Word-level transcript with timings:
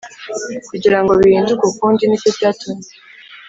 kugira 0.69 0.97
ngo 1.01 1.11
bihinduke 1.19 1.63
ukundi 1.69 2.03
Ni 2.05 2.17
cyo 2.21 2.31
cyatumye 2.37 2.87